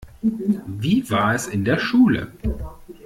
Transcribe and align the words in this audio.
Wie 0.65 1.07
war 1.11 1.35
es 1.35 1.45
in 1.45 1.63
der 1.63 1.77
Schule? 1.77 2.31